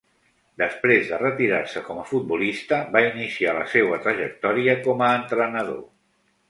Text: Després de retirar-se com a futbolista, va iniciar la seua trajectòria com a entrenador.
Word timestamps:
Després 0.61 1.03
de 1.11 1.19
retirar-se 1.23 1.83
com 1.89 2.01
a 2.03 2.07
futbolista, 2.13 2.81
va 2.97 3.05
iniciar 3.11 3.55
la 3.61 3.69
seua 3.77 4.01
trajectòria 4.09 4.79
com 4.89 5.07
a 5.11 5.17
entrenador. 5.23 5.83